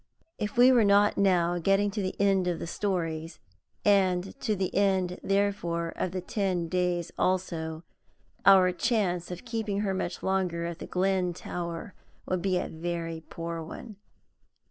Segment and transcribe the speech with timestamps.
[0.39, 3.37] If we were not now getting to the end of the stories,
[3.85, 7.83] and to the end, therefore, of the Ten Days also,
[8.43, 11.93] our chance of keeping her much longer at the Glen Tower
[12.27, 13.97] would be a very poor one.